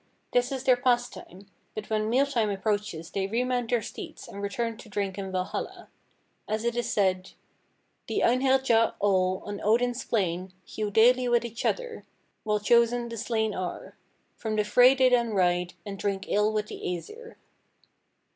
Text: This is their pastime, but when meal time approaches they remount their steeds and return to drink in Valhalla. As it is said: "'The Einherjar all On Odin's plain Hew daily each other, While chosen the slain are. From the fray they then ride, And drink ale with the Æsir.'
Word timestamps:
This 0.33 0.51
is 0.51 0.63
their 0.63 0.77
pastime, 0.77 1.45
but 1.75 1.87
when 1.91 2.09
meal 2.09 2.25
time 2.25 2.49
approaches 2.49 3.11
they 3.11 3.27
remount 3.27 3.69
their 3.69 3.83
steeds 3.83 4.27
and 4.27 4.41
return 4.41 4.75
to 4.77 4.89
drink 4.89 5.15
in 5.19 5.31
Valhalla. 5.31 5.89
As 6.47 6.63
it 6.65 6.75
is 6.75 6.91
said: 6.91 7.33
"'The 8.07 8.23
Einherjar 8.23 8.95
all 8.97 9.43
On 9.45 9.61
Odin's 9.61 10.03
plain 10.03 10.53
Hew 10.65 10.89
daily 10.89 11.29
each 11.47 11.65
other, 11.65 12.03
While 12.43 12.59
chosen 12.59 13.09
the 13.09 13.17
slain 13.17 13.53
are. 13.53 13.95
From 14.37 14.55
the 14.55 14.63
fray 14.63 14.95
they 14.95 15.09
then 15.09 15.35
ride, 15.35 15.75
And 15.85 15.99
drink 15.99 16.27
ale 16.29 16.51
with 16.51 16.65
the 16.69 16.81
Æsir.' 16.83 17.35